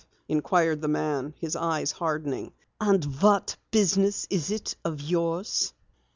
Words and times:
inquired 0.27 0.81
the 0.81 0.87
man, 0.87 1.31
his 1.37 1.55
eyes 1.55 1.91
hardening. 1.91 2.51
"And 2.79 3.05
what 3.21 3.55
business 3.69 4.25
is 4.31 4.49
it 4.49 4.75
of 4.83 4.99
yours?" 4.99 5.73